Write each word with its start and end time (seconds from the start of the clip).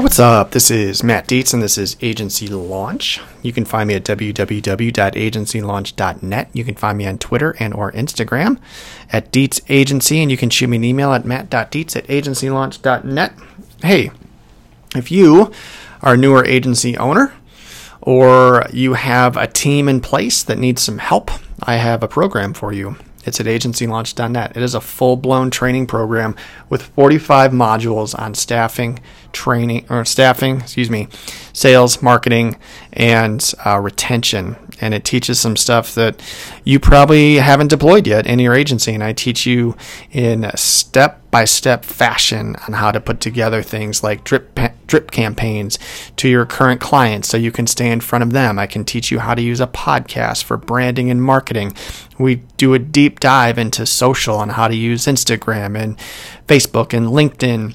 what's 0.00 0.18
up? 0.18 0.50
This 0.52 0.70
is 0.70 1.02
Matt 1.02 1.26
Dietz, 1.26 1.52
and 1.52 1.62
this 1.62 1.76
is 1.76 1.98
Agency 2.00 2.48
Launch. 2.48 3.20
You 3.42 3.52
can 3.52 3.66
find 3.66 3.86
me 3.86 3.92
at 3.94 4.04
www.agencylaunch.net. 4.04 6.50
You 6.54 6.64
can 6.64 6.74
find 6.74 6.96
me 6.96 7.06
on 7.06 7.18
Twitter 7.18 7.54
and 7.60 7.74
or 7.74 7.92
Instagram 7.92 8.58
at 9.12 9.30
Dietz 9.30 9.60
Agency, 9.68 10.22
and 10.22 10.30
you 10.30 10.38
can 10.38 10.48
shoot 10.48 10.68
me 10.68 10.78
an 10.78 10.84
email 10.84 11.12
at 11.12 11.26
matt.dietz 11.26 11.96
at 11.96 12.06
agencylaunch.net. 12.06 13.34
Hey, 13.82 14.10
if 14.96 15.10
you 15.10 15.52
are 16.00 16.14
a 16.14 16.16
newer 16.16 16.46
agency 16.46 16.96
owner 16.96 17.34
or 18.00 18.64
you 18.72 18.94
have 18.94 19.36
a 19.36 19.46
team 19.46 19.86
in 19.86 20.00
place 20.00 20.42
that 20.42 20.56
needs 20.56 20.80
some 20.80 20.96
help, 20.96 21.30
I 21.62 21.76
have 21.76 22.02
a 22.02 22.08
program 22.08 22.54
for 22.54 22.72
you. 22.72 22.96
It's 23.24 23.40
at 23.40 23.46
agencylaunch.net. 23.46 24.56
It 24.56 24.62
is 24.62 24.74
a 24.74 24.80
full 24.80 25.16
blown 25.16 25.50
training 25.50 25.86
program 25.86 26.34
with 26.68 26.82
45 26.82 27.52
modules 27.52 28.18
on 28.18 28.34
staffing, 28.34 29.00
training, 29.32 29.86
or 29.90 30.04
staffing, 30.04 30.60
excuse 30.60 30.90
me, 30.90 31.08
sales, 31.52 32.02
marketing, 32.02 32.56
and 32.92 33.52
uh, 33.64 33.78
retention. 33.78 34.56
And 34.80 34.94
it 34.94 35.04
teaches 35.04 35.38
some 35.38 35.56
stuff 35.56 35.94
that 35.94 36.22
you 36.64 36.80
probably 36.80 37.36
haven't 37.36 37.68
deployed 37.68 38.06
yet 38.06 38.26
in 38.26 38.38
your 38.38 38.54
agency. 38.54 38.94
And 38.94 39.04
I 39.04 39.12
teach 39.12 39.46
you 39.46 39.76
in 40.10 40.50
step 40.56 41.20
by 41.30 41.44
step 41.44 41.84
fashion 41.84 42.56
on 42.66 42.74
how 42.74 42.90
to 42.90 43.00
put 43.00 43.20
together 43.20 43.62
things 43.62 44.02
like 44.02 44.24
drip 44.24 44.58
drip 44.86 45.10
campaigns 45.12 45.78
to 46.16 46.28
your 46.28 46.44
current 46.44 46.80
clients 46.80 47.28
so 47.28 47.36
you 47.36 47.52
can 47.52 47.66
stay 47.66 47.90
in 47.90 48.00
front 48.00 48.22
of 48.24 48.32
them. 48.32 48.58
I 48.58 48.66
can 48.66 48.84
teach 48.84 49.10
you 49.10 49.20
how 49.20 49.34
to 49.34 49.42
use 49.42 49.60
a 49.60 49.66
podcast 49.66 50.42
for 50.42 50.56
branding 50.56 51.10
and 51.10 51.22
marketing. 51.22 51.72
We 52.18 52.36
do 52.56 52.74
a 52.74 52.78
deep 52.78 53.20
dive 53.20 53.58
into 53.58 53.86
social 53.86 54.36
on 54.36 54.50
how 54.50 54.66
to 54.66 54.74
use 54.74 55.06
Instagram 55.06 55.78
and 55.78 55.96
Facebook 56.48 56.92
and 56.92 57.08
LinkedIn 57.08 57.74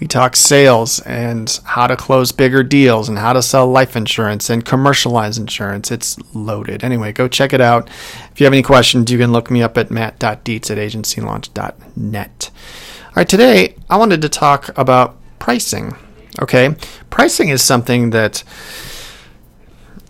we 0.00 0.06
talk 0.06 0.36
sales 0.36 1.00
and 1.00 1.60
how 1.64 1.86
to 1.86 1.96
close 1.96 2.30
bigger 2.30 2.62
deals 2.62 3.08
and 3.08 3.18
how 3.18 3.32
to 3.32 3.42
sell 3.42 3.66
life 3.66 3.96
insurance 3.96 4.48
and 4.48 4.64
commercialize 4.64 5.38
insurance. 5.38 5.90
It's 5.90 6.16
loaded. 6.34 6.84
Anyway, 6.84 7.12
go 7.12 7.26
check 7.26 7.52
it 7.52 7.60
out. 7.60 7.88
If 8.30 8.40
you 8.40 8.44
have 8.44 8.52
any 8.52 8.62
questions, 8.62 9.10
you 9.10 9.18
can 9.18 9.32
look 9.32 9.50
me 9.50 9.62
up 9.62 9.76
at 9.76 9.90
matt.dietz 9.90 10.70
at 10.70 10.78
agencylaunch.net. 10.78 12.50
All 13.06 13.12
right, 13.16 13.28
today 13.28 13.74
I 13.90 13.96
wanted 13.96 14.22
to 14.22 14.28
talk 14.28 14.76
about 14.78 15.16
pricing. 15.40 15.96
Okay, 16.40 16.76
pricing 17.10 17.48
is 17.48 17.62
something 17.62 18.10
that 18.10 18.44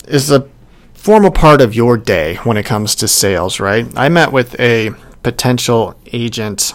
is 0.06 0.30
a 0.30 0.46
formal 0.92 1.30
part 1.30 1.62
of 1.62 1.74
your 1.74 1.96
day 1.96 2.34
when 2.36 2.58
it 2.58 2.66
comes 2.66 2.94
to 2.96 3.08
sales, 3.08 3.60
right? 3.60 3.86
I 3.96 4.10
met 4.10 4.32
with 4.32 4.58
a 4.60 4.90
potential 5.22 5.98
agent 6.12 6.74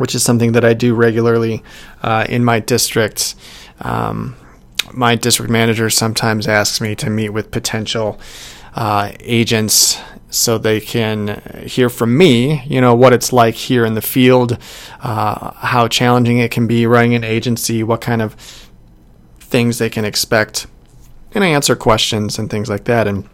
which 0.00 0.14
is 0.14 0.22
something 0.22 0.52
that 0.52 0.64
I 0.64 0.72
do 0.72 0.94
regularly 0.94 1.62
uh, 2.02 2.24
in 2.26 2.42
my 2.42 2.58
district. 2.58 3.34
Um, 3.82 4.34
my 4.94 5.14
district 5.14 5.50
manager 5.50 5.90
sometimes 5.90 6.48
asks 6.48 6.80
me 6.80 6.94
to 6.94 7.10
meet 7.10 7.28
with 7.28 7.50
potential 7.50 8.18
uh, 8.74 9.12
agents 9.20 10.00
so 10.30 10.56
they 10.56 10.80
can 10.80 11.42
hear 11.66 11.90
from 11.90 12.16
me, 12.16 12.62
you 12.64 12.80
know, 12.80 12.94
what 12.94 13.12
it's 13.12 13.30
like 13.30 13.54
here 13.54 13.84
in 13.84 13.92
the 13.92 14.00
field, 14.00 14.56
uh, 15.02 15.50
how 15.56 15.86
challenging 15.86 16.38
it 16.38 16.50
can 16.50 16.66
be 16.66 16.86
running 16.86 17.14
an 17.14 17.22
agency, 17.22 17.82
what 17.82 18.00
kind 18.00 18.22
of 18.22 18.34
things 19.38 19.76
they 19.76 19.90
can 19.90 20.06
expect, 20.06 20.66
and 21.32 21.44
I 21.44 21.48
answer 21.48 21.76
questions 21.76 22.38
and 22.38 22.48
things 22.48 22.70
like 22.70 22.84
that. 22.84 23.06
And 23.06 23.28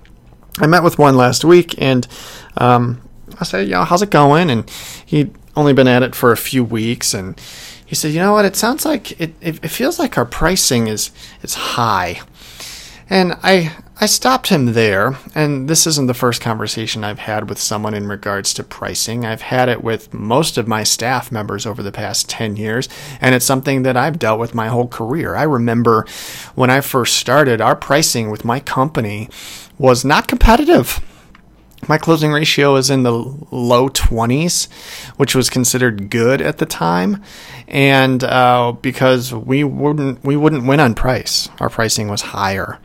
I 0.58 0.66
met 0.66 0.82
with 0.82 0.98
one 0.98 1.16
last 1.16 1.44
week, 1.44 1.80
and 1.80 2.08
um, 2.56 3.00
I 3.38 3.44
said, 3.44 3.68
"Yeah, 3.68 3.84
how's 3.84 4.02
it 4.02 4.10
going?" 4.10 4.50
And 4.50 4.68
he 5.04 5.30
only 5.56 5.72
been 5.72 5.88
at 5.88 6.02
it 6.02 6.14
for 6.14 6.32
a 6.32 6.36
few 6.36 6.62
weeks, 6.62 7.14
and 7.14 7.40
he 7.84 7.94
said, 7.94 8.12
"You 8.12 8.20
know 8.20 8.32
what? 8.32 8.44
It 8.44 8.56
sounds 8.56 8.84
like 8.84 9.18
it. 9.20 9.34
It, 9.40 9.64
it 9.64 9.68
feels 9.68 9.98
like 9.98 10.18
our 10.18 10.26
pricing 10.26 10.86
is 10.86 11.10
is 11.42 11.54
high." 11.54 12.20
And 13.08 13.36
I 13.42 13.72
I 13.98 14.04
stopped 14.04 14.48
him 14.48 14.74
there, 14.74 15.16
and 15.34 15.70
this 15.70 15.86
isn't 15.86 16.06
the 16.06 16.12
first 16.12 16.42
conversation 16.42 17.02
I've 17.02 17.20
had 17.20 17.48
with 17.48 17.58
someone 17.58 17.94
in 17.94 18.08
regards 18.08 18.52
to 18.54 18.62
pricing. 18.62 19.24
I've 19.24 19.40
had 19.40 19.70
it 19.70 19.82
with 19.82 20.12
most 20.12 20.58
of 20.58 20.68
my 20.68 20.82
staff 20.82 21.32
members 21.32 21.64
over 21.64 21.82
the 21.82 21.92
past 21.92 22.28
10 22.28 22.56
years, 22.56 22.90
and 23.22 23.34
it's 23.34 23.46
something 23.46 23.84
that 23.84 23.96
I've 23.96 24.18
dealt 24.18 24.38
with 24.38 24.54
my 24.54 24.68
whole 24.68 24.86
career. 24.86 25.34
I 25.34 25.44
remember 25.44 26.04
when 26.54 26.68
I 26.68 26.82
first 26.82 27.16
started, 27.16 27.62
our 27.62 27.74
pricing 27.74 28.30
with 28.30 28.44
my 28.44 28.60
company 28.60 29.30
was 29.78 30.04
not 30.04 30.28
competitive 30.28 31.00
my 31.88 31.98
closing 31.98 32.32
ratio 32.32 32.76
is 32.76 32.90
in 32.90 33.02
the 33.02 33.12
low 33.12 33.88
20s, 33.88 34.70
which 35.16 35.34
was 35.34 35.50
considered 35.50 36.10
good 36.10 36.40
at 36.40 36.58
the 36.58 36.66
time, 36.66 37.22
and 37.68 38.22
uh, 38.24 38.72
because 38.80 39.32
we 39.32 39.64
wouldn't 39.64 40.24
we 40.24 40.36
wouldn't 40.36 40.66
win 40.66 40.80
on 40.80 40.94
price, 40.94 41.48
our 41.60 41.68
pricing 41.68 42.08
was 42.08 42.22
higher. 42.22 42.78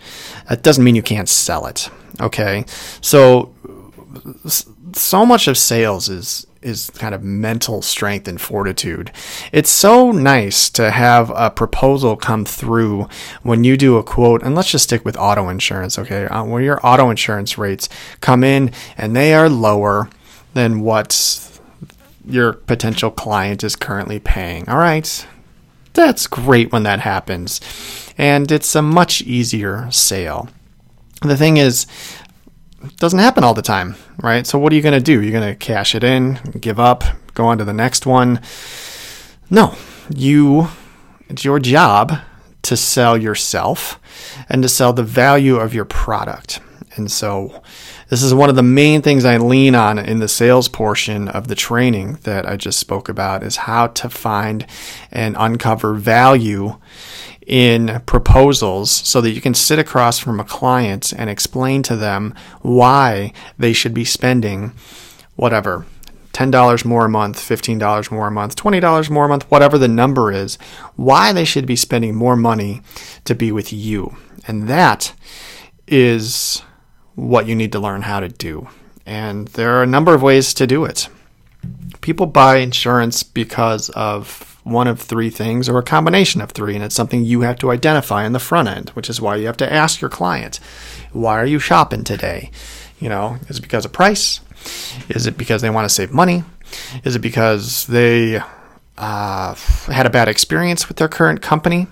That 0.49 0.63
doesn't 0.63 0.83
mean 0.83 0.95
you 0.95 1.03
can't 1.03 1.29
sell 1.29 1.65
it. 1.65 1.89
Okay, 2.19 2.65
so 3.01 3.53
so 4.93 5.25
much 5.25 5.47
of 5.47 5.57
sales 5.57 6.09
is 6.09 6.45
is 6.61 6.89
kind 6.91 7.15
of 7.15 7.23
mental 7.23 7.81
strength 7.81 8.27
and 8.27 8.39
fortitude. 8.39 9.11
It's 9.51 9.69
so 9.69 10.11
nice 10.11 10.69
to 10.71 10.91
have 10.91 11.31
a 11.35 11.49
proposal 11.49 12.15
come 12.15 12.45
through 12.45 13.07
when 13.43 13.63
you 13.63 13.77
do 13.77 13.97
a 13.97 14.03
quote, 14.03 14.43
and 14.43 14.55
let's 14.55 14.71
just 14.71 14.85
stick 14.85 15.03
with 15.03 15.17
auto 15.17 15.49
insurance, 15.49 15.97
okay? 15.97 16.25
Uh, 16.25 16.43
when 16.43 16.63
your 16.63 16.79
auto 16.85 17.09
insurance 17.09 17.57
rates 17.57 17.89
come 18.19 18.43
in 18.43 18.71
and 18.97 19.15
they 19.15 19.33
are 19.33 19.49
lower 19.49 20.09
than 20.53 20.81
what 20.81 21.59
your 22.25 22.53
potential 22.53 23.09
client 23.09 23.63
is 23.63 23.75
currently 23.75 24.19
paying. 24.19 24.67
All 24.69 24.77
right. 24.77 25.25
That's 25.93 26.27
great 26.27 26.71
when 26.71 26.83
that 26.83 26.99
happens. 27.01 27.59
And 28.17 28.51
it's 28.51 28.75
a 28.75 28.81
much 28.81 29.21
easier 29.21 29.89
sale. 29.91 30.49
The 31.21 31.37
thing 31.37 31.57
is, 31.57 31.85
doesn't 32.97 33.19
happen 33.19 33.43
all 33.43 33.53
the 33.53 33.61
time, 33.61 33.95
right? 34.21 34.45
So 34.45 34.57
what 34.57 34.71
are 34.73 34.75
you 34.75 34.81
going 34.81 34.93
to 34.93 34.99
do? 34.99 35.21
You're 35.21 35.39
going 35.39 35.51
to 35.51 35.55
cash 35.55 35.95
it 35.95 36.03
in, 36.03 36.39
give 36.59 36.79
up, 36.79 37.03
go 37.33 37.45
on 37.45 37.57
to 37.57 37.65
the 37.65 37.73
next 37.73 38.05
one? 38.05 38.41
No, 39.49 39.75
you 40.09 40.67
it's 41.31 41.45
your 41.45 41.59
job 41.59 42.13
to 42.63 42.75
sell 42.75 43.17
yourself 43.17 43.99
and 44.49 44.61
to 44.63 44.69
sell 44.69 44.93
the 44.93 45.03
value 45.03 45.55
of 45.55 45.73
your 45.73 45.85
product. 45.85 46.59
And 46.95 47.09
so 47.09 47.63
this 48.09 48.21
is 48.21 48.33
one 48.33 48.49
of 48.49 48.57
the 48.57 48.63
main 48.63 49.01
things 49.01 49.23
I 49.23 49.37
lean 49.37 49.73
on 49.73 49.97
in 49.97 50.19
the 50.19 50.27
sales 50.27 50.67
portion 50.67 51.29
of 51.29 51.47
the 51.47 51.55
training 51.55 52.19
that 52.23 52.45
I 52.45 52.57
just 52.57 52.79
spoke 52.79 53.07
about 53.07 53.43
is 53.43 53.55
how 53.55 53.87
to 53.87 54.09
find 54.09 54.67
and 55.09 55.37
uncover 55.39 55.93
value 55.93 56.77
in 57.51 58.01
proposals 58.05 58.89
so 58.89 59.19
that 59.19 59.31
you 59.31 59.41
can 59.41 59.53
sit 59.53 59.77
across 59.77 60.17
from 60.17 60.39
a 60.39 60.45
client 60.45 61.11
and 61.11 61.29
explain 61.29 61.83
to 61.83 61.97
them 61.97 62.33
why 62.61 63.33
they 63.59 63.73
should 63.73 63.93
be 63.93 64.05
spending 64.05 64.71
whatever 65.35 65.85
$10 66.31 66.85
more 66.85 67.05
a 67.05 67.09
month, 67.09 67.37
$15 67.37 68.09
more 68.09 68.27
a 68.27 68.31
month, 68.31 68.55
$20 68.55 69.09
more 69.09 69.25
a 69.25 69.27
month, 69.27 69.51
whatever 69.51 69.77
the 69.77 69.89
number 69.89 70.31
is, 70.31 70.55
why 70.95 71.33
they 71.33 71.43
should 71.43 71.65
be 71.65 71.75
spending 71.75 72.15
more 72.15 72.37
money 72.37 72.81
to 73.25 73.35
be 73.35 73.51
with 73.51 73.73
you. 73.73 74.15
And 74.47 74.69
that 74.69 75.13
is 75.87 76.63
what 77.15 77.47
you 77.47 77.55
need 77.55 77.73
to 77.73 77.79
learn 77.79 78.03
how 78.03 78.21
to 78.21 78.29
do. 78.29 78.69
And 79.05 79.49
there 79.49 79.75
are 79.75 79.83
a 79.83 79.87
number 79.87 80.13
of 80.13 80.21
ways 80.21 80.53
to 80.53 80.65
do 80.65 80.85
it. 80.85 81.09
People 81.99 82.27
buy 82.27 82.57
insurance 82.57 83.23
because 83.23 83.89
of 83.89 84.50
one 84.63 84.87
of 84.87 84.99
three 84.99 85.29
things 85.29 85.67
or 85.67 85.77
a 85.79 85.83
combination 85.83 86.41
of 86.41 86.51
three, 86.51 86.75
and 86.75 86.83
it's 86.83 86.95
something 86.95 87.23
you 87.23 87.41
have 87.41 87.57
to 87.57 87.71
identify 87.71 88.25
in 88.25 88.33
the 88.33 88.39
front 88.39 88.67
end, 88.67 88.89
which 88.91 89.09
is 89.09 89.19
why 89.19 89.35
you 89.35 89.47
have 89.47 89.57
to 89.57 89.73
ask 89.73 90.01
your 90.01 90.09
client, 90.09 90.59
why 91.11 91.39
are 91.39 91.45
you 91.45 91.59
shopping 91.59 92.03
today? 92.03 92.51
You 92.99 93.09
know, 93.09 93.37
is 93.49 93.57
it 93.57 93.61
because 93.61 93.85
of 93.85 93.91
price? 93.91 94.41
Is 95.09 95.25
it 95.25 95.37
because 95.37 95.61
they 95.61 95.69
want 95.69 95.85
to 95.85 95.93
save 95.93 96.11
money? 96.11 96.43
Is 97.03 97.15
it 97.15 97.19
because 97.19 97.87
they 97.87 98.41
uh, 98.97 99.55
had 99.87 100.05
a 100.05 100.11
bad 100.11 100.27
experience 100.27 100.87
with 100.87 100.97
their 100.97 101.09
current 101.09 101.41
company? 101.41 101.87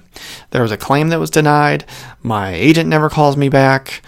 There 0.52 0.62
was 0.62 0.72
a 0.72 0.78
claim 0.78 1.10
that 1.10 1.20
was 1.20 1.32
denied. 1.32 1.86
My 2.22 2.54
agent 2.54 2.88
never 2.90 3.10
calls 3.10 3.36
me 3.36 3.50
back. 3.50 4.04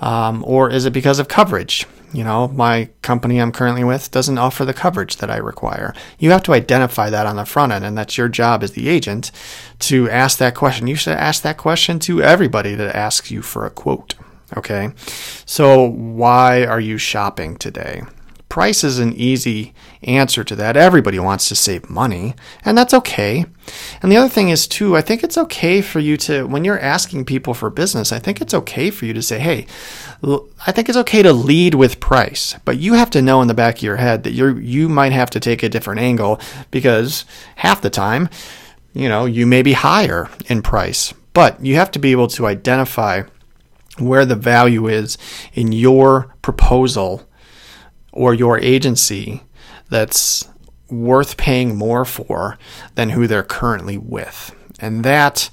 Um, 0.00 0.42
or 0.46 0.70
is 0.70 0.86
it 0.86 0.92
because 0.92 1.18
of 1.18 1.28
coverage? 1.28 1.86
You 2.12 2.24
know, 2.24 2.48
my 2.48 2.88
company 3.02 3.38
I'm 3.38 3.52
currently 3.52 3.84
with 3.84 4.10
doesn't 4.10 4.38
offer 4.38 4.64
the 4.64 4.74
coverage 4.74 5.16
that 5.16 5.30
I 5.30 5.36
require. 5.36 5.94
You 6.18 6.32
have 6.32 6.42
to 6.44 6.52
identify 6.52 7.08
that 7.08 7.26
on 7.26 7.36
the 7.36 7.44
front 7.44 7.72
end, 7.72 7.84
and 7.84 7.96
that's 7.96 8.18
your 8.18 8.28
job 8.28 8.62
as 8.62 8.72
the 8.72 8.88
agent 8.88 9.30
to 9.80 10.10
ask 10.10 10.38
that 10.38 10.56
question. 10.56 10.88
You 10.88 10.96
should 10.96 11.16
ask 11.16 11.42
that 11.42 11.56
question 11.56 12.00
to 12.00 12.22
everybody 12.22 12.74
that 12.74 12.96
asks 12.96 13.30
you 13.30 13.42
for 13.42 13.64
a 13.64 13.70
quote. 13.70 14.14
Okay, 14.56 14.90
so 15.46 15.84
why 15.84 16.64
are 16.64 16.80
you 16.80 16.98
shopping 16.98 17.56
today? 17.56 18.02
Price 18.50 18.84
is 18.84 18.98
an 18.98 19.14
easy 19.14 19.72
answer 20.02 20.44
to 20.44 20.54
that. 20.56 20.76
Everybody 20.76 21.18
wants 21.18 21.48
to 21.48 21.56
save 21.56 21.88
money, 21.88 22.34
and 22.62 22.76
that's 22.76 22.92
okay. 22.92 23.46
And 24.02 24.12
the 24.12 24.18
other 24.18 24.28
thing 24.28 24.50
is, 24.50 24.68
too, 24.68 24.94
I 24.94 25.00
think 25.00 25.24
it's 25.24 25.38
okay 25.38 25.80
for 25.80 26.00
you 26.00 26.18
to, 26.18 26.44
when 26.44 26.64
you're 26.64 26.78
asking 26.78 27.24
people 27.24 27.54
for 27.54 27.70
business, 27.70 28.12
I 28.12 28.18
think 28.18 28.42
it's 28.42 28.52
okay 28.52 28.90
for 28.90 29.06
you 29.06 29.14
to 29.14 29.22
say, 29.22 29.38
hey, 29.38 29.66
I 30.66 30.72
think 30.72 30.90
it's 30.90 30.98
okay 30.98 31.22
to 31.22 31.32
lead 31.32 31.74
with 31.74 32.00
price, 32.00 32.56
but 32.66 32.78
you 32.78 32.92
have 32.94 33.10
to 33.10 33.22
know 33.22 33.40
in 33.40 33.48
the 33.48 33.54
back 33.54 33.76
of 33.76 33.82
your 33.82 33.96
head 33.96 34.24
that 34.24 34.32
you 34.32 34.58
you 34.58 34.90
might 34.90 35.12
have 35.12 35.30
to 35.30 35.40
take 35.40 35.62
a 35.62 35.68
different 35.70 36.00
angle 36.00 36.38
because 36.70 37.24
half 37.56 37.80
the 37.80 37.88
time 37.88 38.28
you 38.92 39.08
know, 39.08 39.24
you 39.24 39.46
may 39.46 39.62
be 39.62 39.72
higher 39.72 40.28
in 40.46 40.62
price, 40.62 41.14
but 41.32 41.64
you 41.64 41.76
have 41.76 41.90
to 41.92 41.98
be 41.98 42.12
able 42.12 42.28
to 42.28 42.46
identify 42.46 43.22
where 43.98 44.24
the 44.24 44.36
value 44.36 44.88
is 44.88 45.18
in 45.52 45.72
your 45.72 46.34
proposal 46.42 47.26
or 48.12 48.34
your 48.34 48.58
agency 48.58 49.42
that's 49.88 50.48
worth 50.88 51.36
paying 51.36 51.76
more 51.76 52.04
for 52.04 52.58
than 52.94 53.10
who 53.10 53.26
they're 53.26 53.42
currently 53.42 53.96
with. 53.96 54.54
And 54.80 55.04
that 55.04 55.50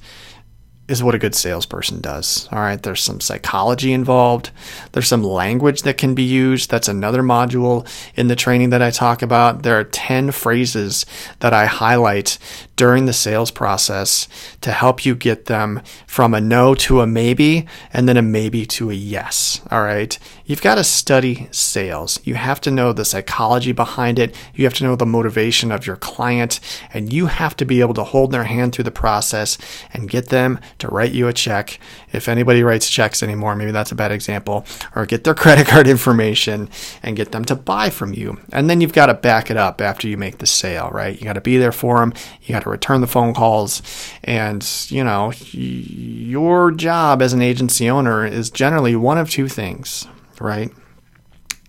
is 0.87 1.03
what 1.03 1.15
a 1.15 1.19
good 1.19 1.35
salesperson 1.35 1.99
does. 1.99 2.47
All 2.51 2.59
right, 2.59 2.81
there's 2.81 3.03
some 3.03 3.19
psychology 3.19 3.91
involved. 3.91 4.51
There's 4.93 5.07
some 5.07 5.23
language 5.23 5.81
that 5.81 5.97
can 5.97 6.15
be 6.15 6.23
used. 6.23 6.69
That's 6.69 6.87
another 6.87 7.21
module 7.21 7.87
in 8.15 8.29
the 8.29 8.37
training 8.37 8.69
that 8.69 8.81
I 8.81 8.89
talk 8.89 9.21
about. 9.21 9.63
There 9.63 9.77
are 9.77 9.83
10 9.83 10.31
phrases 10.31 11.05
that 11.39 11.53
I 11.53 11.65
highlight 11.65 12.37
during 12.77 13.07
the 13.07 13.13
sales 13.13 13.51
process 13.51 14.29
to 14.61 14.71
help 14.71 15.05
you 15.05 15.15
get 15.15 15.45
them 15.45 15.81
from 16.05 16.33
a 16.33 16.39
no 16.39 16.73
to 16.73 17.01
a 17.01 17.07
maybe 17.07 17.67
and 17.91 18.07
then 18.07 18.15
a 18.15 18.21
maybe 18.21 18.65
to 18.65 18.89
a 18.89 18.93
yes. 18.93 19.59
All 19.69 19.81
right. 19.81 20.17
You've 20.45 20.61
got 20.61 20.75
to 20.75 20.83
study 20.85 21.49
sales. 21.51 22.19
You 22.23 22.35
have 22.35 22.61
to 22.61 22.71
know 22.71 22.93
the 22.93 23.03
psychology 23.03 23.73
behind 23.73 24.19
it. 24.19 24.33
You 24.53 24.63
have 24.63 24.75
to 24.75 24.83
know 24.85 24.95
the 24.95 25.05
motivation 25.05 25.71
of 25.71 25.85
your 25.85 25.97
client 25.97 26.59
and 26.93 27.11
you 27.11 27.25
have 27.25 27.57
to 27.57 27.65
be 27.65 27.81
able 27.81 27.95
to 27.95 28.03
hold 28.05 28.31
their 28.31 28.45
hand 28.45 28.73
through 28.73 28.85
the 28.85 28.91
process 28.91 29.57
and 29.93 30.09
get 30.09 30.29
them 30.29 30.59
to 30.77 30.87
write 30.87 31.11
you 31.11 31.27
a 31.27 31.33
check. 31.33 31.79
If 32.13 32.29
anybody 32.29 32.63
writes 32.63 32.89
checks 32.89 33.21
anymore, 33.21 33.55
maybe 33.55 33.71
that's 33.71 33.91
a 33.91 33.95
bad 33.95 34.11
example, 34.11 34.65
or 34.95 35.05
get 35.05 35.23
their 35.23 35.35
credit 35.35 35.67
card 35.67 35.87
information 35.87 36.69
and 37.03 37.17
get 37.17 37.31
them 37.31 37.43
to 37.45 37.55
buy 37.55 37.89
from 37.89 38.13
you. 38.13 38.39
And 38.51 38.69
then 38.69 38.81
you've 38.81 38.93
got 38.93 39.07
to 39.07 39.13
back 39.15 39.49
it 39.51 39.57
up 39.57 39.81
after 39.81 40.07
you 40.07 40.17
make 40.17 40.37
the 40.37 40.45
sale, 40.45 40.89
right? 40.91 41.17
You 41.17 41.25
got 41.25 41.33
to 41.33 41.41
be 41.41 41.57
there 41.57 41.71
for 41.71 41.99
them. 41.99 42.13
You 42.43 42.53
got 42.53 42.63
to 42.63 42.66
return 42.67 43.01
the 43.01 43.07
phone 43.07 43.33
calls. 43.33 43.81
And, 44.23 44.67
you 44.89 45.03
know, 45.03 45.31
your 45.51 46.71
job 46.71 47.21
as 47.21 47.33
an 47.33 47.41
agency 47.41 47.89
owner 47.89 48.25
is 48.25 48.49
generally 48.49 48.95
one 48.95 49.17
of 49.17 49.29
two 49.29 49.47
things, 49.47 50.07
right? 50.39 50.71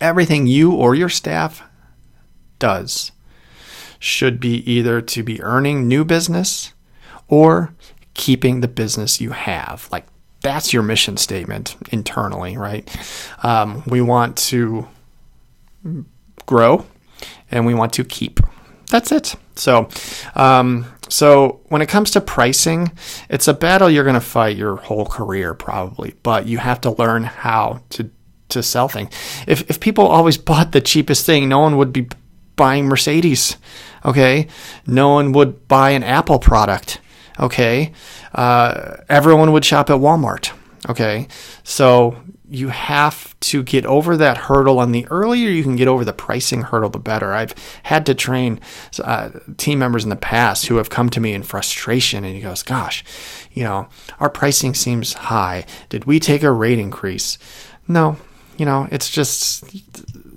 Everything 0.00 0.46
you 0.46 0.72
or 0.72 0.94
your 0.94 1.08
staff 1.08 1.62
does 2.58 3.12
should 3.98 4.38
be 4.38 4.58
either 4.70 5.00
to 5.00 5.22
be 5.22 5.42
earning 5.42 5.88
new 5.88 6.04
business 6.04 6.72
or 7.26 7.74
keeping 8.14 8.60
the 8.60 8.68
business 8.68 9.20
you 9.20 9.30
have. 9.30 9.88
Like 9.90 10.06
that's 10.40 10.72
your 10.72 10.82
mission 10.82 11.16
statement 11.16 11.76
internally, 11.90 12.56
right? 12.56 12.88
Um, 13.42 13.82
we 13.86 14.00
want 14.00 14.36
to 14.38 14.86
grow 16.46 16.86
and 17.50 17.66
we 17.66 17.74
want 17.74 17.92
to 17.94 18.04
keep. 18.04 18.40
That's 18.90 19.12
it. 19.12 19.34
So, 19.56 19.88
um, 20.34 20.86
so 21.08 21.60
when 21.68 21.82
it 21.82 21.88
comes 21.88 22.10
to 22.12 22.20
pricing, 22.20 22.92
it's 23.28 23.48
a 23.48 23.54
battle 23.54 23.90
you're 23.90 24.04
going 24.04 24.14
to 24.14 24.20
fight 24.20 24.56
your 24.56 24.76
whole 24.76 25.06
career 25.06 25.54
probably, 25.54 26.14
but 26.22 26.46
you 26.46 26.58
have 26.58 26.80
to 26.82 26.90
learn 26.90 27.24
how 27.24 27.80
to 27.90 28.10
to 28.50 28.62
sell 28.62 28.88
things. 28.88 29.12
If 29.46 29.68
if 29.68 29.80
people 29.80 30.06
always 30.06 30.38
bought 30.50 30.72
the 30.72 30.80
cheapest 30.80 31.26
thing, 31.26 31.48
no 31.48 31.60
one 31.60 31.76
would 31.76 31.92
be 31.92 32.08
buying 32.56 32.86
Mercedes. 32.86 33.56
Okay, 34.04 34.48
no 34.86 35.10
one 35.10 35.32
would 35.32 35.68
buy 35.68 35.90
an 35.90 36.02
Apple 36.02 36.38
product. 36.38 37.00
Okay, 37.40 37.92
uh, 38.34 38.96
everyone 39.08 39.52
would 39.52 39.64
shop 39.64 39.90
at 39.90 39.96
Walmart. 39.96 40.50
Okay, 40.88 41.28
so 41.62 42.16
you 42.50 42.68
have 42.68 43.38
to 43.40 43.62
get 43.62 43.84
over 43.84 44.16
that 44.16 44.36
hurdle, 44.36 44.80
and 44.80 44.94
the 44.94 45.06
earlier 45.08 45.50
you 45.50 45.62
can 45.62 45.76
get 45.76 45.88
over 45.88 46.04
the 46.04 46.12
pricing 46.12 46.62
hurdle, 46.62 46.90
the 46.90 46.98
better. 46.98 47.32
I've 47.32 47.54
had 47.84 48.06
to 48.06 48.14
train 48.14 48.60
uh, 49.02 49.30
team 49.56 49.78
members 49.78 50.04
in 50.04 50.10
the 50.10 50.16
past 50.16 50.66
who 50.66 50.76
have 50.76 50.90
come 50.90 51.10
to 51.10 51.20
me 51.20 51.34
in 51.34 51.42
frustration, 51.42 52.24
and 52.24 52.34
he 52.34 52.40
goes, 52.40 52.62
"Gosh, 52.62 53.04
you 53.52 53.64
know, 53.64 53.88
our 54.18 54.30
pricing 54.30 54.74
seems 54.74 55.12
high. 55.12 55.66
Did 55.88 56.06
we 56.06 56.18
take 56.18 56.42
a 56.42 56.50
rate 56.50 56.78
increase?" 56.78 57.38
No, 57.86 58.16
you 58.56 58.64
know, 58.64 58.88
it's 58.90 59.10
just 59.10 59.64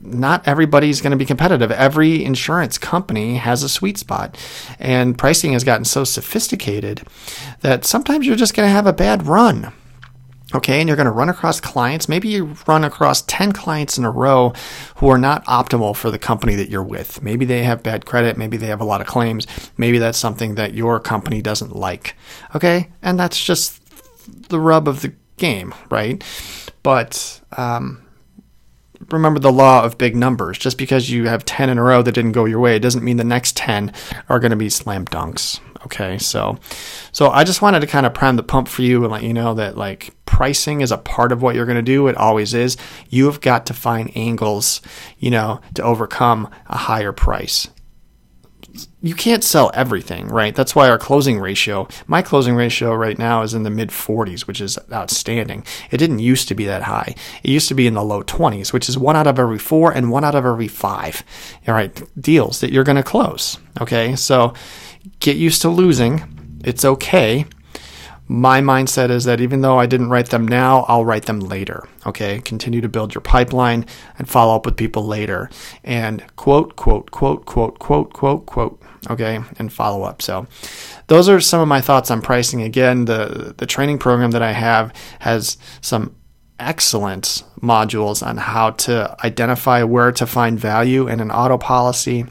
not 0.04 0.46
everybody's 0.48 1.02
going 1.02 1.12
to 1.12 1.18
be 1.18 1.26
competitive. 1.26 1.72
Every 1.72 2.26
insurance 2.26 2.78
company 2.78 3.38
has 3.38 3.64
a 3.64 3.70
sweet 3.70 3.98
spot, 3.98 4.38
and 4.80 5.18
pricing 5.18 5.54
has 5.54 5.64
gotten 5.64 5.86
so 5.86 6.04
sophisticated 6.04 7.04
that 7.62 7.86
sometimes 7.86 8.28
you're 8.28 8.36
just 8.36 8.54
going 8.54 8.68
to 8.68 8.74
have 8.74 8.88
a 8.88 8.94
bad 8.94 9.28
run 9.28 9.72
Okay, 10.54 10.80
and 10.80 10.88
you're 10.88 10.98
going 10.98 11.06
to 11.06 11.12
run 11.12 11.30
across 11.30 11.62
clients. 11.62 12.10
Maybe 12.10 12.28
you 12.28 12.56
run 12.68 12.84
across 12.84 13.22
10 13.24 13.54
clients 13.54 13.98
in 13.98 14.04
a 14.04 14.12
row 14.12 14.54
who 14.98 15.08
are 15.08 15.18
not 15.18 15.46
optimal 15.46 15.96
for 15.96 16.12
the 16.12 16.20
company 16.20 16.56
that 16.56 16.70
you're 16.70 16.84
with. 16.84 17.22
Maybe 17.24 17.46
they 17.46 17.64
have 17.64 17.84
bad 17.84 18.06
credit. 18.06 18.38
Maybe 18.38 18.58
they 18.58 18.68
have 18.68 18.82
a 18.82 18.86
lot 18.86 19.02
of 19.02 19.08
claims. 19.08 19.48
Maybe 19.78 19.98
that's 19.98 20.18
something 20.18 20.56
that 20.56 20.74
your 20.74 21.00
company 21.00 21.42
doesn't 21.42 21.76
like. 21.76 22.16
Okay, 22.54 22.90
and 23.02 23.18
that's 23.18 23.42
just 23.44 23.80
the 24.50 24.60
rub 24.60 24.88
of 24.88 25.02
the 25.02 25.14
game, 25.38 25.74
right? 25.90 26.24
But 26.84 27.42
um, 27.56 28.06
remember 29.10 29.40
the 29.40 29.52
law 29.52 29.84
of 29.84 29.98
big 29.98 30.16
numbers. 30.16 30.58
Just 30.58 30.78
because 30.78 31.10
you 31.10 31.28
have 31.28 31.46
10 31.46 31.70
in 31.70 31.78
a 31.78 31.84
row 31.84 32.02
that 32.02 32.14
didn't 32.14 32.34
go 32.34 32.46
your 32.46 32.60
way, 32.60 32.76
it 32.76 32.82
doesn't 32.82 33.04
mean 33.04 33.18
the 33.18 33.24
next 33.24 33.56
10 33.58 33.94
are 34.30 34.40
going 34.40 34.52
to 34.52 34.58
be 34.58 34.70
slam 34.70 35.06
dunks. 35.06 35.60
Okay, 35.86 36.18
so 36.20 36.60
so 37.12 37.30
I 37.30 37.44
just 37.44 37.62
wanted 37.62 37.80
to 37.80 37.88
kind 37.88 38.06
of 38.06 38.14
prime 38.14 38.36
the 38.36 38.44
pump 38.44 38.68
for 38.68 38.84
you 38.84 39.04
and 39.04 39.12
let 39.12 39.24
you 39.24 39.34
know 39.34 39.54
that 39.56 39.78
like 39.78 40.14
pricing 40.26 40.82
is 40.82 40.92
a 40.92 40.98
part 40.98 41.32
of 41.32 41.42
what 41.42 41.56
you're 41.56 41.66
going 41.66 41.76
to 41.76 41.82
do. 41.82 42.08
It 42.08 42.18
always 42.18 42.54
is. 42.54 42.78
You 43.10 43.26
have 43.26 43.42
got 43.42 43.66
to 43.68 43.74
find 43.74 44.16
angles, 44.16 44.82
you 45.18 45.32
know, 45.32 45.60
to 45.76 45.84
overcome 45.84 46.50
a 46.68 46.78
higher 46.78 47.12
price. 47.12 47.68
You 49.02 49.16
can't 49.16 49.44
sell 49.44 49.70
everything, 49.74 50.28
right? 50.28 50.56
That's 50.56 50.76
why 50.76 50.90
our 50.90 50.98
closing 50.98 51.40
ratio, 51.40 51.88
my 52.08 52.22
closing 52.22 52.56
ratio 52.56 52.96
right 52.96 53.18
now 53.18 53.42
is 53.42 53.54
in 53.54 53.64
the 53.64 53.70
mid 53.70 53.90
40s, 53.90 54.42
which 54.42 54.62
is 54.62 54.80
outstanding. 54.94 55.66
It 55.90 55.98
didn't 55.98 56.20
used 56.20 56.48
to 56.48 56.56
be 56.56 56.66
that 56.66 56.84
high. 56.84 57.16
It 57.44 57.50
used 57.50 57.68
to 57.68 57.74
be 57.74 57.88
in 57.88 57.96
the 57.96 58.04
low 58.04 58.24
20s, 58.24 58.72
which 58.72 58.88
is 58.88 58.98
one 58.98 59.16
out 59.18 59.28
of 59.28 59.40
every 59.40 59.60
four 59.60 59.92
and 59.92 60.12
one 60.12 60.24
out 60.24 60.36
of 60.36 60.46
every 60.46 60.70
five, 60.70 61.24
all 61.68 61.74
right, 61.74 62.02
deals 62.22 62.62
that 62.62 62.72
you're 62.72 62.86
going 62.86 62.96
to 62.96 63.04
close. 63.04 63.58
Okay, 63.82 64.16
so 64.16 64.54
get 65.20 65.38
used 65.38 65.62
to 65.64 65.70
losing. 65.70 66.60
It's 66.64 66.86
okay. 66.86 67.46
My 68.28 68.62
mindset 68.62 69.10
is 69.10 69.26
that 69.26 69.42
even 69.42 69.60
though 69.60 69.78
I 69.78 69.88
didn't 69.88 70.10
write 70.10 70.30
them 70.30 70.48
now, 70.48 70.86
I'll 70.88 71.04
write 71.04 71.26
them 71.26 71.42
later. 71.42 71.86
Okay. 72.08 72.40
Continue 72.40 72.80
to 72.80 72.88
build 72.88 73.14
your 73.14 73.22
pipeline 73.22 73.86
and 74.18 74.30
follow 74.30 74.56
up 74.56 74.66
with 74.66 74.78
people 74.78 75.06
later. 75.06 75.50
And 75.84 76.24
quote, 76.38 76.78
quote, 76.78 77.12
quote, 77.12 77.46
quote, 77.46 77.80
quote, 77.80 78.14
quote, 78.14 78.46
quote. 78.46 78.82
Okay. 79.10 79.42
And 79.60 79.74
follow 79.74 80.04
up. 80.04 80.22
So 80.22 80.48
those 81.08 81.28
are 81.28 81.42
some 81.42 81.60
of 81.60 81.68
my 81.68 81.82
thoughts 81.82 82.10
on 82.10 82.22
pricing. 82.22 82.62
Again, 82.62 83.04
the, 83.04 83.54
the 83.58 83.66
training 83.66 83.98
program 83.98 84.32
that 84.32 84.42
I 84.42 84.54
have 84.54 84.94
has 85.20 85.58
some 85.82 86.16
excellent 86.58 87.44
modules 87.60 88.26
on 88.26 88.38
how 88.38 88.70
to 88.70 89.14
identify 89.26 89.84
where 89.84 90.14
to 90.14 90.26
find 90.26 90.58
value 90.58 91.08
in 91.08 91.20
an 91.20 91.32
auto 91.32 91.58
policy 91.58 92.26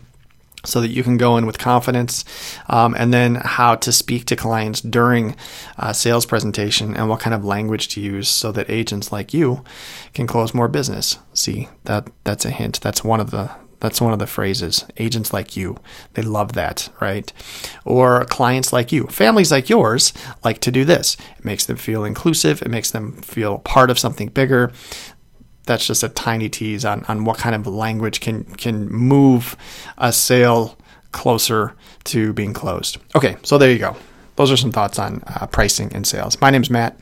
so 0.64 0.80
that 0.80 0.88
you 0.88 1.02
can 1.02 1.16
go 1.16 1.36
in 1.36 1.46
with 1.46 1.58
confidence 1.58 2.24
um, 2.68 2.94
and 2.98 3.12
then 3.12 3.36
how 3.36 3.74
to 3.74 3.92
speak 3.92 4.26
to 4.26 4.36
clients 4.36 4.80
during 4.80 5.36
a 5.78 5.94
sales 5.94 6.26
presentation 6.26 6.96
and 6.96 7.08
what 7.08 7.20
kind 7.20 7.34
of 7.34 7.44
language 7.44 7.88
to 7.88 8.00
use 8.00 8.28
so 8.28 8.52
that 8.52 8.68
agents 8.68 9.12
like 9.12 9.32
you 9.32 9.64
can 10.12 10.26
close 10.26 10.54
more 10.54 10.68
business. 10.68 11.18
See 11.32 11.68
that 11.84 12.08
that's 12.24 12.44
a 12.44 12.50
hint. 12.50 12.80
That's 12.80 13.04
one 13.04 13.20
of 13.20 13.30
the 13.30 13.50
that's 13.80 14.00
one 14.00 14.12
of 14.12 14.18
the 14.18 14.26
phrases. 14.26 14.84
Agents 14.98 15.32
like 15.32 15.56
you 15.56 15.78
they 16.12 16.22
love 16.22 16.52
that 16.52 16.90
right? 17.00 17.32
Or 17.84 18.24
clients 18.26 18.72
like 18.72 18.92
you 18.92 19.06
families 19.06 19.50
like 19.50 19.70
yours 19.70 20.12
like 20.44 20.60
to 20.60 20.70
do 20.70 20.84
this. 20.84 21.16
It 21.38 21.44
makes 21.44 21.64
them 21.64 21.76
feel 21.76 22.04
inclusive. 22.04 22.60
It 22.62 22.70
makes 22.70 22.90
them 22.90 23.12
feel 23.22 23.58
part 23.58 23.90
of 23.90 23.98
something 23.98 24.28
bigger 24.28 24.72
that's 25.70 25.86
just 25.86 26.02
a 26.02 26.08
tiny 26.08 26.48
tease 26.48 26.84
on, 26.84 27.04
on 27.06 27.24
what 27.24 27.38
kind 27.38 27.54
of 27.54 27.64
language 27.64 28.18
can 28.20 28.42
can 28.56 28.88
move 28.88 29.56
a 29.98 30.12
sale 30.12 30.76
closer 31.12 31.76
to 32.04 32.32
being 32.32 32.52
closed. 32.52 32.98
Okay, 33.14 33.36
so 33.44 33.56
there 33.56 33.70
you 33.70 33.78
go. 33.78 33.94
Those 34.34 34.50
are 34.50 34.56
some 34.56 34.72
thoughts 34.72 34.98
on 34.98 35.22
uh, 35.26 35.46
pricing 35.46 35.94
and 35.94 36.04
sales. 36.04 36.40
My 36.40 36.50
name's 36.50 36.70
Matt. 36.70 36.98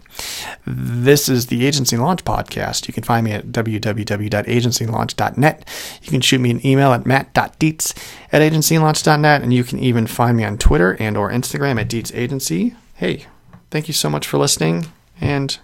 This 0.66 1.30
is 1.30 1.46
the 1.46 1.66
Agency 1.66 1.96
Launch 1.96 2.24
Podcast. 2.24 2.88
You 2.88 2.94
can 2.94 3.04
find 3.04 3.24
me 3.24 3.32
at 3.32 3.46
www.agencylaunch.net. 3.46 5.68
You 6.02 6.10
can 6.10 6.20
shoot 6.20 6.40
me 6.40 6.50
an 6.50 6.66
email 6.66 6.92
at 6.92 7.06
matt.dietz 7.06 7.94
at 8.32 8.42
agencylaunch.net, 8.42 9.42
and 9.42 9.54
you 9.54 9.64
can 9.64 9.78
even 9.78 10.06
find 10.06 10.36
me 10.36 10.44
on 10.44 10.58
Twitter 10.58 10.94
and 11.00 11.16
or 11.16 11.30
Instagram 11.30 11.80
at 11.80 11.88
Dietz 11.88 12.12
Agency. 12.12 12.74
Hey, 12.96 13.24
thank 13.70 13.88
you 13.88 13.94
so 13.94 14.10
much 14.10 14.26
for 14.26 14.36
listening, 14.36 14.88
and 15.20 15.58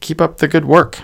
keep 0.00 0.20
up 0.20 0.38
the 0.38 0.48
good 0.48 0.64
work. 0.64 1.00